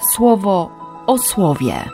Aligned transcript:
słowo 0.00 0.70
o 1.06 1.18
słowie. 1.18 1.84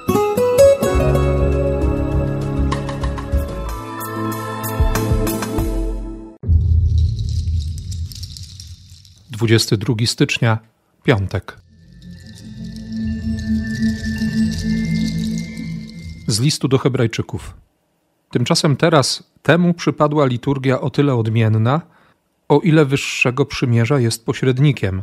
Dwudziesty 9.31 9.77
drugi 9.77 10.07
stycznia, 10.07 10.59
piątek. 11.05 11.57
Z 16.27 16.41
listu 16.41 16.69
do 16.69 16.79
Hebrajczyków. 16.79 17.55
Tymczasem 18.31 18.77
teraz 18.77 19.23
temu 19.43 19.75
przypadła 19.75 20.27
liturgia 20.27 20.81
o 20.81 20.91
tyle 20.91 21.15
odmienna, 21.15 21.81
o 22.49 22.61
ile 22.61 22.85
wyższego 22.85 23.47
przymierza 23.47 24.01
jest 24.01 24.27
pośrednikiem, 24.27 25.03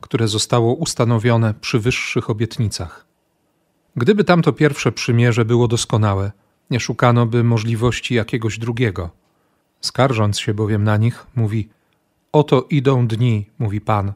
które 0.00 0.28
zostało 0.28 0.74
ustanowione 0.74 1.54
przy 1.54 1.78
wyższych 1.78 2.30
obietnicach. 2.30 3.06
Gdyby 3.96 4.24
tamto 4.24 4.52
pierwsze 4.52 4.92
przymierze 4.92 5.44
było 5.44 5.68
doskonałe, 5.68 6.32
nie 6.70 6.80
szukano 6.80 7.26
by 7.26 7.44
możliwości 7.44 8.14
jakiegoś 8.14 8.58
drugiego. 8.58 9.10
Skarżąc 9.80 10.38
się 10.38 10.54
bowiem 10.54 10.84
na 10.84 10.96
nich, 10.96 11.26
mówi: 11.36 11.68
Oto 12.32 12.66
idą 12.70 13.06
dni, 13.06 13.46
mówi 13.58 13.80
Pan, 13.80 14.12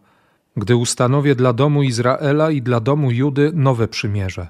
gdy 0.57 0.77
ustanowię 0.77 1.35
dla 1.35 1.53
domu 1.53 1.83
Izraela 1.83 2.51
i 2.51 2.63
dla 2.63 2.81
domu 2.81 3.11
Judy 3.11 3.51
nowe 3.55 3.89
przymierze. 3.89 4.49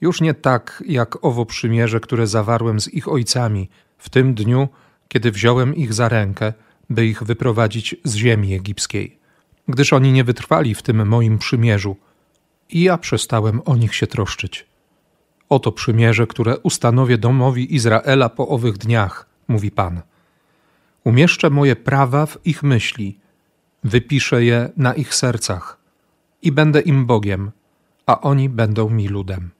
Już 0.00 0.20
nie 0.20 0.34
tak 0.34 0.82
jak 0.86 1.24
owo 1.24 1.46
przymierze, 1.46 2.00
które 2.00 2.26
zawarłem 2.26 2.80
z 2.80 2.88
ich 2.88 3.08
ojcami 3.08 3.68
w 3.98 4.10
tym 4.10 4.34
dniu, 4.34 4.68
kiedy 5.08 5.30
wziąłem 5.32 5.76
ich 5.76 5.94
za 5.94 6.08
rękę 6.08 6.52
by 6.90 7.06
ich 7.06 7.22
wyprowadzić 7.22 7.96
z 8.04 8.14
ziemi 8.14 8.54
egipskiej, 8.54 9.17
gdyż 9.68 9.92
oni 9.92 10.12
nie 10.12 10.24
wytrwali 10.24 10.74
w 10.74 10.82
tym 10.82 11.08
moim 11.08 11.38
przymierzu 11.38 11.96
i 12.70 12.82
ja 12.82 12.98
przestałem 12.98 13.60
o 13.64 13.76
nich 13.76 13.94
się 13.94 14.06
troszczyć. 14.06 14.66
Oto 15.48 15.72
przymierze, 15.72 16.26
które 16.26 16.58
ustanowię 16.58 17.18
domowi 17.18 17.74
Izraela 17.74 18.28
po 18.28 18.48
owych 18.48 18.78
dniach, 18.78 19.26
mówi 19.48 19.70
Pan. 19.70 20.02
Umieszczę 21.04 21.50
moje 21.50 21.76
prawa 21.76 22.26
w 22.26 22.46
ich 22.46 22.62
myśli, 22.62 23.18
wypiszę 23.84 24.44
je 24.44 24.70
na 24.76 24.94
ich 24.94 25.14
sercach 25.14 25.78
i 26.42 26.52
będę 26.52 26.80
im 26.80 27.06
Bogiem, 27.06 27.50
a 28.06 28.20
oni 28.20 28.48
będą 28.48 28.90
mi 28.90 29.08
ludem. 29.08 29.50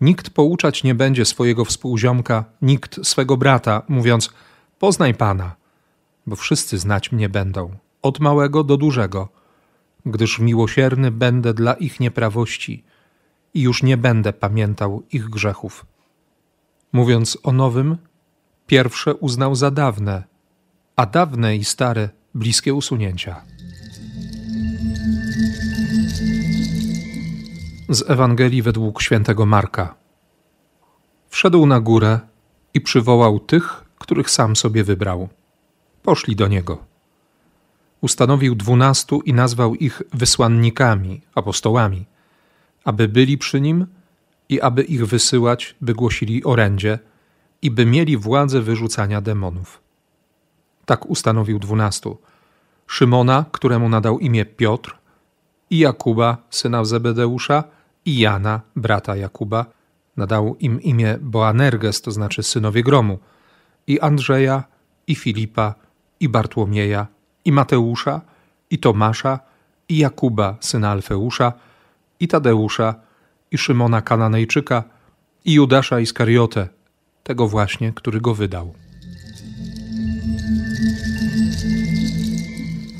Nikt 0.00 0.30
pouczać 0.30 0.84
nie 0.84 0.94
będzie 0.94 1.24
swojego 1.24 1.64
współziomka, 1.64 2.44
nikt 2.62 3.06
swego 3.06 3.36
brata, 3.36 3.82
mówiąc: 3.88 4.30
Poznaj 4.78 5.14
Pana– 5.14 5.56
bo 6.26 6.36
wszyscy 6.36 6.78
znać 6.78 7.12
mnie 7.12 7.28
będą, 7.28 7.76
od 8.06 8.20
małego 8.20 8.64
do 8.64 8.76
dużego, 8.76 9.28
gdyż 10.06 10.38
miłosierny 10.38 11.10
będę 11.10 11.54
dla 11.54 11.74
ich 11.74 12.00
nieprawości 12.00 12.84
i 13.54 13.60
już 13.60 13.82
nie 13.82 13.96
będę 13.96 14.32
pamiętał 14.32 15.02
ich 15.12 15.28
grzechów. 15.28 15.86
Mówiąc 16.92 17.38
o 17.42 17.52
nowym, 17.52 17.96
pierwsze 18.66 19.14
uznał 19.14 19.54
za 19.54 19.70
dawne, 19.70 20.24
a 20.96 21.06
dawne 21.06 21.56
i 21.56 21.64
stare 21.64 22.08
bliskie 22.34 22.74
usunięcia. 22.74 23.42
Z 27.88 28.10
Ewangelii 28.10 28.62
według 28.62 29.02
świętego 29.02 29.46
Marka. 29.46 29.94
Wszedł 31.28 31.66
na 31.66 31.80
górę 31.80 32.20
i 32.74 32.80
przywołał 32.80 33.40
tych, 33.40 33.84
których 33.98 34.30
sam 34.30 34.56
sobie 34.56 34.84
wybrał 34.84 35.28
poszli 36.06 36.36
do 36.36 36.48
niego. 36.48 36.95
Ustanowił 38.00 38.54
dwunastu 38.54 39.20
i 39.20 39.32
nazwał 39.32 39.74
ich 39.74 40.02
wysłannikami, 40.12 41.20
apostołami, 41.34 42.06
aby 42.84 43.08
byli 43.08 43.38
przy 43.38 43.60
nim 43.60 43.86
i 44.48 44.60
aby 44.60 44.82
ich 44.82 45.06
wysyłać, 45.06 45.76
by 45.80 45.94
głosili 45.94 46.44
orędzie 46.44 46.98
i 47.62 47.70
by 47.70 47.86
mieli 47.86 48.16
władzę 48.16 48.60
wyrzucania 48.60 49.20
demonów. 49.20 49.80
Tak 50.84 51.06
ustanowił 51.06 51.58
dwunastu. 51.58 52.18
Szymona, 52.86 53.44
któremu 53.52 53.88
nadał 53.88 54.18
imię 54.18 54.44
Piotr, 54.44 54.98
i 55.70 55.78
Jakuba, 55.78 56.36
syna 56.50 56.84
Zebedeusza, 56.84 57.64
i 58.04 58.18
Jana, 58.18 58.60
brata 58.76 59.16
Jakuba, 59.16 59.66
nadał 60.16 60.56
im 60.56 60.82
imię 60.82 61.18
Boanerges, 61.20 62.02
to 62.02 62.10
znaczy 62.10 62.42
synowie 62.42 62.82
gromu, 62.82 63.18
i 63.86 64.00
Andrzeja, 64.00 64.64
i 65.06 65.14
Filipa, 65.14 65.74
i 66.20 66.28
Bartłomieja, 66.28 67.06
i 67.46 67.52
Mateusza, 67.52 68.20
i 68.70 68.78
Tomasza, 68.78 69.40
i 69.88 69.98
Jakuba, 69.98 70.56
syna 70.60 70.90
Alfeusza, 70.90 71.52
i 72.20 72.28
Tadeusza, 72.28 72.94
i 73.50 73.58
Szymona 73.58 74.02
Kananejczyka, 74.02 74.84
i 75.44 75.52
Judasza 75.52 76.00
Iskariotę, 76.00 76.68
tego 77.22 77.48
właśnie, 77.48 77.92
który 77.92 78.20
go 78.20 78.34
wydał. 78.34 78.74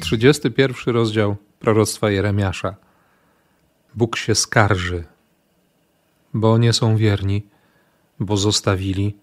31 0.01 0.95
rozdział 0.95 1.37
proroctwa 1.59 2.11
Jeremiasza. 2.11 2.77
Bóg 3.95 4.17
się 4.17 4.35
skarży, 4.35 5.05
bo 6.35 6.59
nie 6.59 6.73
są 6.73 6.97
wierni, 6.97 7.47
bo 8.21 8.37
zostawili, 8.37 9.17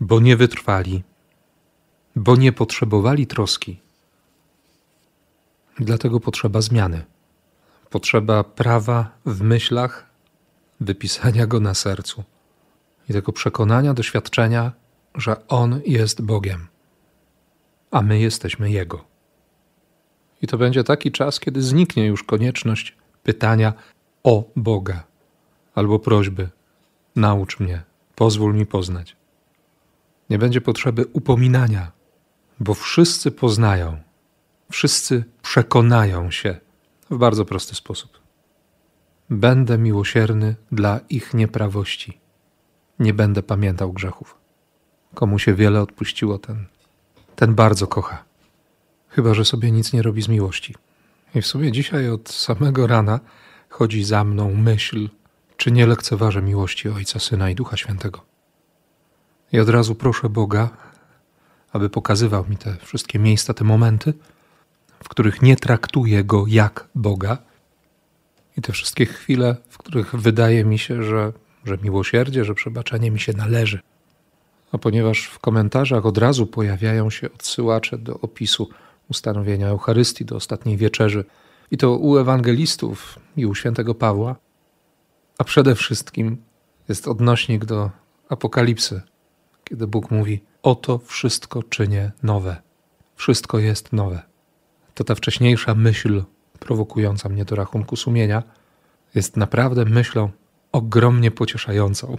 bo 0.00 0.20
nie 0.20 0.36
wytrwali 0.36 1.02
bo 2.16 2.36
nie 2.36 2.52
potrzebowali 2.52 3.26
troski. 3.26 3.80
Dlatego 5.80 6.20
potrzeba 6.20 6.60
zmiany. 6.60 7.04
Potrzeba 7.90 8.44
prawa 8.44 9.10
w 9.26 9.42
myślach, 9.42 10.06
wypisania 10.80 11.46
go 11.46 11.60
na 11.60 11.74
sercu 11.74 12.24
i 13.08 13.12
tego 13.12 13.32
przekonania, 13.32 13.94
doświadczenia, 13.94 14.72
że 15.14 15.48
On 15.48 15.80
jest 15.86 16.22
Bogiem, 16.22 16.66
a 17.90 18.02
my 18.02 18.20
jesteśmy 18.20 18.70
Jego. 18.70 19.04
I 20.42 20.46
to 20.46 20.58
będzie 20.58 20.84
taki 20.84 21.12
czas, 21.12 21.40
kiedy 21.40 21.62
zniknie 21.62 22.06
już 22.06 22.24
konieczność 22.24 22.96
pytania 23.22 23.72
o 24.22 24.44
Boga 24.56 25.04
albo 25.74 25.98
prośby: 25.98 26.48
naucz 27.16 27.60
mnie, 27.60 27.82
pozwól 28.14 28.54
mi 28.54 28.66
poznać. 28.66 29.16
Nie 30.30 30.38
będzie 30.38 30.60
potrzeby 30.60 31.06
upominania 31.12 31.92
bo 32.60 32.74
wszyscy 32.74 33.30
poznają, 33.30 33.96
wszyscy 34.70 35.24
przekonają 35.42 36.30
się 36.30 36.60
w 37.10 37.16
bardzo 37.18 37.44
prosty 37.44 37.74
sposób. 37.74 38.20
Będę 39.30 39.78
miłosierny 39.78 40.56
dla 40.72 41.00
ich 41.08 41.34
nieprawości. 41.34 42.20
Nie 42.98 43.14
będę 43.14 43.42
pamiętał 43.42 43.92
grzechów. 43.92 44.34
Komu 45.14 45.38
się 45.38 45.54
wiele 45.54 45.82
odpuściło, 45.82 46.38
ten, 46.38 46.66
ten 47.36 47.54
bardzo 47.54 47.86
kocha. 47.86 48.24
Chyba, 49.08 49.34
że 49.34 49.44
sobie 49.44 49.70
nic 49.70 49.92
nie 49.92 50.02
robi 50.02 50.22
z 50.22 50.28
miłości. 50.28 50.74
I 51.34 51.42
w 51.42 51.46
sumie 51.46 51.72
dzisiaj 51.72 52.10
od 52.10 52.28
samego 52.28 52.86
rana 52.86 53.20
chodzi 53.68 54.04
za 54.04 54.24
mną 54.24 54.54
myśl, 54.54 55.08
czy 55.56 55.72
nie 55.72 55.86
lekceważę 55.86 56.42
miłości 56.42 56.88
Ojca, 56.88 57.18
Syna 57.18 57.50
i 57.50 57.54
Ducha 57.54 57.76
Świętego. 57.76 58.20
I 59.52 59.60
od 59.60 59.68
razu 59.68 59.94
proszę 59.94 60.28
Boga, 60.28 60.70
aby 61.72 61.90
pokazywał 61.90 62.46
mi 62.48 62.56
te 62.56 62.76
wszystkie 62.76 63.18
miejsca, 63.18 63.54
te 63.54 63.64
momenty, 63.64 64.14
w 65.02 65.08
których 65.08 65.42
nie 65.42 65.56
traktuję 65.56 66.24
go 66.24 66.44
jak 66.48 66.88
Boga, 66.94 67.38
i 68.56 68.62
te 68.62 68.72
wszystkie 68.72 69.06
chwile, 69.06 69.56
w 69.68 69.78
których 69.78 70.14
wydaje 70.14 70.64
mi 70.64 70.78
się, 70.78 71.02
że, 71.02 71.32
że 71.64 71.78
miłosierdzie, 71.82 72.44
że 72.44 72.54
przebaczenie 72.54 73.10
mi 73.10 73.20
się 73.20 73.32
należy. 73.32 73.80
A 74.72 74.78
ponieważ 74.78 75.24
w 75.24 75.38
komentarzach 75.38 76.06
od 76.06 76.18
razu 76.18 76.46
pojawiają 76.46 77.10
się 77.10 77.32
odsyłacze 77.32 77.98
do 77.98 78.20
opisu 78.20 78.68
ustanowienia 79.10 79.68
Eucharystii, 79.68 80.24
do 80.24 80.36
ostatniej 80.36 80.76
wieczerzy, 80.76 81.24
i 81.70 81.76
to 81.76 81.96
u 81.96 82.18
ewangelistów 82.18 83.18
i 83.36 83.46
u 83.46 83.54
świętego 83.54 83.94
Pawła, 83.94 84.36
a 85.38 85.44
przede 85.44 85.74
wszystkim 85.74 86.36
jest 86.88 87.08
odnośnik 87.08 87.64
do 87.64 87.90
Apokalipsy, 88.28 89.02
kiedy 89.64 89.86
Bóg 89.86 90.10
mówi: 90.10 90.40
Oto 90.62 90.98
wszystko 90.98 91.62
czynię 91.62 92.12
nowe. 92.22 92.56
Wszystko 93.16 93.58
jest 93.58 93.92
nowe. 93.92 94.29
To 94.94 95.04
ta 95.04 95.14
wcześniejsza 95.14 95.74
myśl 95.74 96.22
prowokująca 96.58 97.28
mnie 97.28 97.44
do 97.44 97.56
rachunku 97.56 97.96
sumienia 97.96 98.42
jest 99.14 99.36
naprawdę 99.36 99.84
myślą 99.84 100.30
ogromnie 100.72 101.30
pocieszającą. 101.30 102.16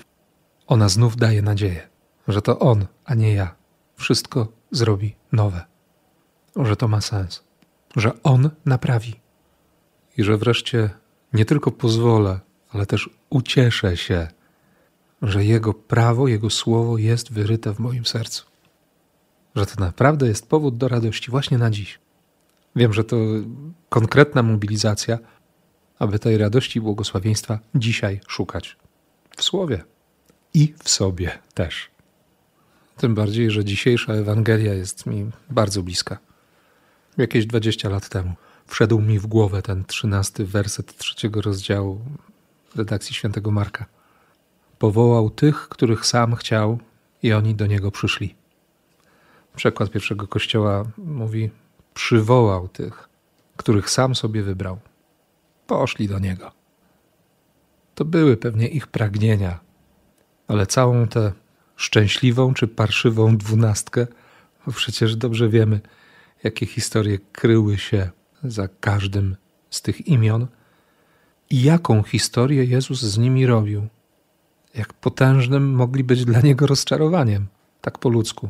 Ona 0.68 0.90
znów 0.90 1.18
daje 1.18 1.42
nadzieję, 1.42 1.90
że 2.28 2.42
to 2.42 2.60
On, 2.60 2.86
a 3.06 3.16
nie 3.16 3.34
ja, 3.34 3.56
wszystko 3.96 4.48
zrobi 4.72 5.16
nowe. 5.32 5.66
Że 6.56 6.76
to 6.76 6.88
ma 6.88 7.02
sens, 7.02 7.44
że 7.96 8.24
On 8.24 8.50
naprawi 8.66 9.16
i 10.18 10.24
że 10.24 10.38
wreszcie 10.38 10.90
nie 11.34 11.46
tylko 11.46 11.72
pozwolę, 11.72 12.40
ale 12.70 12.86
też 12.86 13.10
ucieszę 13.30 13.98
się 13.98 14.28
że 15.22 15.46
Jego 15.46 15.74
prawo, 15.74 16.28
Jego 16.28 16.50
słowo 16.50 16.98
jest 16.98 17.32
wyryte 17.32 17.74
w 17.74 17.80
moim 17.80 18.06
sercu. 18.06 18.46
Że 19.56 19.66
to 19.66 19.84
naprawdę 19.84 20.28
jest 20.28 20.50
powód 20.50 20.78
do 20.78 20.88
radości 20.88 21.32
właśnie 21.32 21.58
na 21.58 21.70
dziś. 21.70 22.00
Wiem, 22.76 22.94
że 22.94 23.04
to 23.04 23.18
konkretna 23.90 24.44
mobilizacja, 24.44 25.18
aby 26.00 26.20
tej 26.20 26.38
radości 26.38 26.80
i 26.80 26.82
błogosławieństwa 26.82 27.60
dzisiaj 27.76 28.22
szukać. 28.28 28.78
W 29.38 29.44
słowie 29.44 29.84
i 30.54 30.74
w 30.84 30.90
sobie 30.90 31.40
też. 31.54 31.90
Tym 32.98 33.16
bardziej, 33.16 33.52
że 33.52 33.66
dzisiejsza 33.66 34.14
Ewangelia 34.14 34.74
jest 34.74 35.06
mi 35.06 35.32
bardzo 35.50 35.84
bliska. 35.84 36.18
Jakieś 37.18 37.46
20 37.46 37.90
lat 37.90 38.10
temu 38.10 38.34
wszedł 38.68 39.02
mi 39.02 39.20
w 39.20 39.28
głowę 39.28 39.62
ten 39.62 39.86
trzynasty 39.86 40.46
werset 40.46 40.98
trzeciego 40.98 41.42
rozdziału 41.42 42.02
redakcji 42.76 43.16
świętego 43.16 43.52
Marka. 43.52 43.86
Powołał 44.80 45.30
tych, 45.30 45.70
których 45.70 46.06
sam 46.06 46.36
chciał, 46.36 46.80
i 47.24 47.34
oni 47.34 47.56
do 47.56 47.66
niego 47.68 47.92
przyszli. 47.92 48.36
Przekład 49.56 49.92
pierwszego 49.92 50.28
kościoła 50.28 50.84
mówi: 50.98 51.50
przywołał 51.94 52.68
tych, 52.68 53.10
których 53.58 53.90
sam 53.90 54.16
sobie 54.16 54.44
wybrał. 54.44 54.80
Poszli 55.68 56.08
do 56.08 56.20
niego. 56.20 56.52
To 57.96 58.06
były 58.06 58.38
pewnie 58.38 58.68
ich 58.68 58.88
pragnienia, 58.88 59.60
ale 60.48 60.66
całą 60.66 61.08
tę 61.08 61.32
szczęśliwą 61.76 62.54
czy 62.54 62.68
parszywą 62.68 63.38
dwunastkę, 63.38 64.08
bo 64.66 64.72
przecież 64.72 65.16
dobrze 65.16 65.50
wiemy, 65.50 65.82
jakie 66.44 66.66
historie 66.66 67.18
kryły 67.32 67.78
się 67.78 68.10
za 68.44 68.68
każdym 68.68 69.36
z 69.70 69.82
tych 69.82 70.08
imion 70.08 70.48
i 71.50 71.64
jaką 71.64 72.04
historię 72.04 72.64
Jezus 72.64 73.02
z 73.02 73.18
nimi 73.18 73.46
robił. 73.46 73.88
Jak 74.76 74.94
potężnym 74.94 75.74
mogli 75.74 76.04
być 76.04 76.26
dla 76.26 76.42
niego 76.42 76.68
rozczarowaniem, 76.68 77.48
tak 77.82 77.98
po 77.98 78.10
ludzku. 78.10 78.50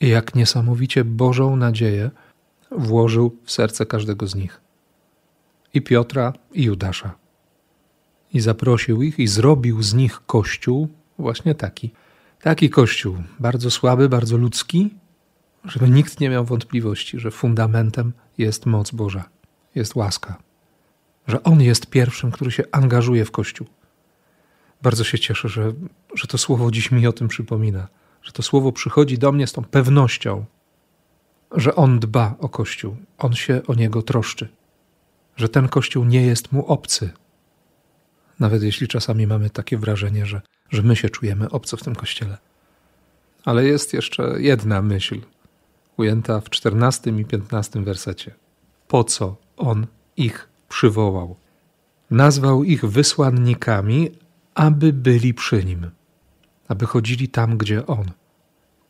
I 0.00 0.08
jak 0.08 0.34
niesamowicie 0.34 1.04
Bożą 1.04 1.56
nadzieję 1.56 2.10
włożył 2.70 3.36
w 3.44 3.52
serce 3.52 3.86
każdego 3.86 4.26
z 4.26 4.34
nich. 4.34 4.60
I 5.74 5.82
Piotra, 5.82 6.32
i 6.52 6.62
Judasza. 6.62 7.14
I 8.32 8.40
zaprosił 8.40 9.02
ich, 9.02 9.18
i 9.18 9.26
zrobił 9.26 9.82
z 9.82 9.94
nich 9.94 10.20
kościół, 10.26 10.88
właśnie 11.18 11.54
taki. 11.54 11.90
Taki 12.42 12.70
kościół, 12.70 13.16
bardzo 13.40 13.70
słaby, 13.70 14.08
bardzo 14.08 14.36
ludzki, 14.36 14.94
żeby 15.64 15.90
nikt 15.90 16.20
nie 16.20 16.30
miał 16.30 16.44
wątpliwości, 16.44 17.18
że 17.18 17.30
fundamentem 17.30 18.12
jest 18.38 18.66
moc 18.66 18.90
Boża, 18.90 19.28
jest 19.74 19.94
łaska, 19.94 20.36
że 21.26 21.42
On 21.42 21.60
jest 21.60 21.86
pierwszym, 21.86 22.30
który 22.30 22.50
się 22.50 22.62
angażuje 22.72 23.24
w 23.24 23.30
Kościół. 23.30 23.66
Bardzo 24.82 25.04
się 25.04 25.18
cieszę, 25.18 25.48
że, 25.48 25.72
że 26.14 26.26
to 26.26 26.38
słowo 26.38 26.70
dziś 26.70 26.90
mi 26.90 27.06
o 27.06 27.12
tym 27.12 27.28
przypomina, 27.28 27.88
że 28.22 28.32
to 28.32 28.42
słowo 28.42 28.72
przychodzi 28.72 29.18
do 29.18 29.32
mnie 29.32 29.46
z 29.46 29.52
tą 29.52 29.64
pewnością, 29.64 30.44
że 31.52 31.74
On 31.74 32.00
dba 32.00 32.34
o 32.38 32.48
Kościół, 32.48 32.96
On 33.18 33.34
się 33.34 33.62
o 33.66 33.74
niego 33.74 34.02
troszczy, 34.02 34.48
że 35.36 35.48
ten 35.48 35.68
Kościół 35.68 36.04
nie 36.04 36.22
jest 36.26 36.52
mu 36.52 36.66
obcy. 36.66 37.10
Nawet 38.40 38.62
jeśli 38.62 38.88
czasami 38.88 39.26
mamy 39.26 39.50
takie 39.50 39.78
wrażenie, 39.78 40.26
że, 40.26 40.40
że 40.70 40.82
my 40.82 40.96
się 40.96 41.08
czujemy 41.08 41.50
obco 41.50 41.76
w 41.76 41.82
tym 41.82 41.94
Kościele. 41.94 42.38
Ale 43.44 43.64
jest 43.64 43.92
jeszcze 43.92 44.34
jedna 44.38 44.82
myśl, 44.82 45.20
ujęta 45.96 46.40
w 46.40 46.50
czternastym 46.50 47.20
i 47.20 47.24
piętnastym 47.24 47.84
wersecie. 47.84 48.34
Po 48.88 49.04
co 49.04 49.36
On 49.56 49.86
ich 50.16 50.48
przywołał? 50.68 51.36
Nazwał 52.10 52.64
ich 52.64 52.84
wysłannikami, 52.84 54.10
aby 54.54 54.92
byli 54.92 55.34
przy 55.34 55.64
Nim, 55.64 55.90
aby 56.68 56.86
chodzili 56.86 57.28
tam, 57.28 57.58
gdzie 57.58 57.86
On. 57.86 58.10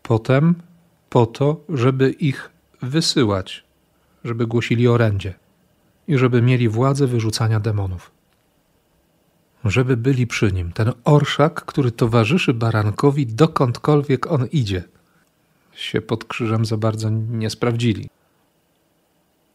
Potem 0.02 0.54
po 1.10 1.26
to, 1.26 1.60
żeby 1.68 2.10
ich 2.10 2.49
wysyłać, 2.82 3.64
żeby 4.24 4.46
głosili 4.46 4.88
orędzie 4.88 5.34
i 6.08 6.18
żeby 6.18 6.42
mieli 6.42 6.68
władzę 6.68 7.06
wyrzucania 7.06 7.60
demonów. 7.60 8.10
Żeby 9.64 9.96
byli 9.96 10.26
przy 10.26 10.52
nim, 10.52 10.72
ten 10.72 10.92
orszak, 11.04 11.64
który 11.64 11.92
towarzyszy 11.92 12.54
barankowi 12.54 13.26
dokądkolwiek 13.26 14.32
on 14.32 14.46
idzie, 14.46 14.84
się 15.74 16.00
pod 16.00 16.24
krzyżem 16.24 16.64
za 16.64 16.76
bardzo 16.76 17.10
nie 17.10 17.50
sprawdzili. 17.50 18.10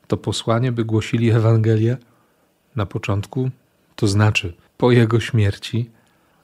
To 0.08 0.18
posłanie, 0.18 0.72
by 0.72 0.86
głosili 0.86 1.32
Ewangelię 1.32 1.98
na 2.76 2.86
początku, 2.86 3.50
to 3.96 4.08
znaczy 4.08 4.54
po 4.78 4.92
jego 4.92 5.20
śmierci, 5.20 5.90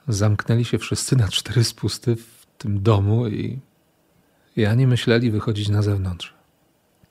zamknęli 0.08 0.64
się 0.64 0.78
wszyscy 0.78 1.16
na 1.16 1.28
cztery 1.28 1.64
spusty 1.64 2.16
w 2.16 2.46
tym 2.58 2.82
domu 2.82 3.28
i 3.28 3.58
i 4.56 4.66
ani 4.66 4.86
myśleli 4.86 5.30
wychodzić 5.30 5.68
na 5.68 5.82
zewnątrz. 5.82 6.34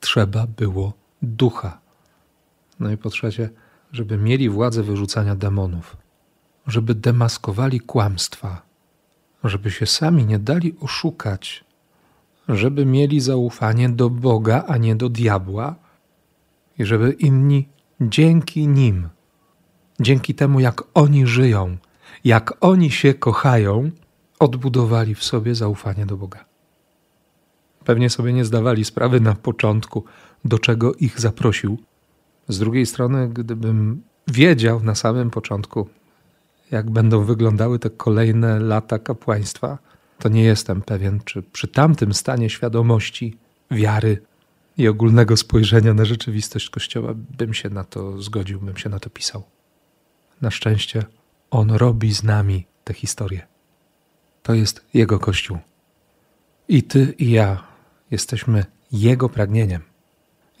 Trzeba 0.02 0.46
było 0.46 0.92
ducha. 1.22 1.78
No 2.80 2.90
i 2.90 2.96
po 2.96 3.10
trzecie, 3.10 3.50
żeby 3.92 4.18
mieli 4.18 4.48
władzę 4.48 4.82
wyrzucania 4.82 5.34
demonów, 5.34 5.96
żeby 6.66 6.94
demaskowali 6.94 7.80
kłamstwa, 7.80 8.62
żeby 9.44 9.70
się 9.70 9.86
sami 9.86 10.26
nie 10.26 10.38
dali 10.38 10.76
oszukać, 10.80 11.64
żeby 12.48 12.86
mieli 12.86 13.20
zaufanie 13.20 13.88
do 13.88 14.10
Boga, 14.10 14.64
a 14.68 14.76
nie 14.76 14.96
do 14.96 15.08
diabła, 15.08 15.74
i 16.78 16.84
żeby 16.84 17.12
inni 17.12 17.68
dzięki 18.00 18.68
nim, 18.68 19.08
dzięki 20.00 20.34
temu, 20.34 20.60
jak 20.60 20.82
oni 20.94 21.26
żyją, 21.26 21.76
jak 22.24 22.52
oni 22.60 22.90
się 22.90 23.14
kochają, 23.14 23.90
odbudowali 24.38 25.14
w 25.14 25.24
sobie 25.24 25.54
zaufanie 25.54 26.06
do 26.06 26.16
Boga. 26.16 26.51
Pewnie 27.84 28.10
sobie 28.10 28.32
nie 28.32 28.44
zdawali 28.44 28.84
sprawy 28.84 29.20
na 29.20 29.34
początku, 29.34 30.04
do 30.44 30.58
czego 30.58 30.94
ich 30.94 31.20
zaprosił. 31.20 31.78
Z 32.48 32.58
drugiej 32.58 32.86
strony, 32.86 33.28
gdybym 33.28 34.02
wiedział 34.28 34.82
na 34.82 34.94
samym 34.94 35.30
początku, 35.30 35.88
jak 36.70 36.90
będą 36.90 37.24
wyglądały 37.24 37.78
te 37.78 37.90
kolejne 37.90 38.60
lata 38.60 38.98
kapłaństwa, 38.98 39.78
to 40.18 40.28
nie 40.28 40.44
jestem 40.44 40.82
pewien, 40.82 41.20
czy 41.24 41.42
przy 41.42 41.68
tamtym 41.68 42.14
stanie 42.14 42.50
świadomości, 42.50 43.36
wiary 43.70 44.22
i 44.78 44.88
ogólnego 44.88 45.36
spojrzenia 45.36 45.94
na 45.94 46.04
rzeczywistość 46.04 46.70
Kościoła 46.70 47.14
bym 47.38 47.54
się 47.54 47.70
na 47.70 47.84
to 47.84 48.22
zgodził, 48.22 48.60
bym 48.60 48.76
się 48.76 48.88
na 48.88 48.98
to 48.98 49.10
pisał. 49.10 49.42
Na 50.40 50.50
szczęście 50.50 51.04
On 51.50 51.70
robi 51.70 52.14
z 52.14 52.22
nami 52.22 52.66
tę 52.84 52.94
historię. 52.94 53.46
To 54.42 54.54
jest 54.54 54.86
Jego 54.94 55.18
Kościół. 55.18 55.58
I 56.68 56.82
ty, 56.82 57.14
i 57.18 57.30
ja 57.30 57.71
jesteśmy 58.12 58.64
Jego 58.92 59.28
pragnieniem. 59.28 59.82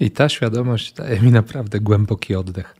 I 0.00 0.10
ta 0.10 0.28
świadomość 0.28 0.92
daje 0.92 1.20
mi 1.20 1.32
naprawdę 1.32 1.80
głęboki 1.80 2.34
oddech. 2.34 2.76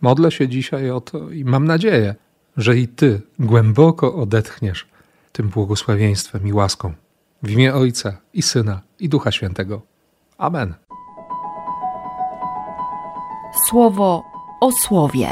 Modlę 0.00 0.30
się 0.30 0.48
dzisiaj 0.48 0.90
o 0.90 1.00
to 1.00 1.30
i 1.30 1.44
mam 1.44 1.66
nadzieję, 1.66 2.14
że 2.56 2.76
i 2.78 2.88
Ty 2.88 3.20
głęboko 3.38 4.14
odetchniesz 4.14 4.86
tym 5.32 5.48
błogosławieństwem 5.48 6.48
i 6.48 6.52
łaską. 6.52 6.94
W 7.42 7.50
imię 7.50 7.74
Ojca 7.74 8.16
i 8.34 8.42
Syna 8.42 8.80
i 9.00 9.08
Ducha 9.08 9.32
Świętego. 9.32 9.82
Amen. 10.38 10.74
Słowo 13.68 14.22
o 14.60 14.72
słowie. 14.72 15.28